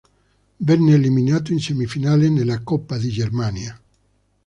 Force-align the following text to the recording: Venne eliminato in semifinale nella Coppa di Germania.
Venne 0.57 0.93
eliminato 0.95 1.51
in 1.53 1.59
semifinale 1.59 2.27
nella 2.29 2.63
Coppa 2.63 2.97
di 2.97 3.09
Germania. 3.09 3.79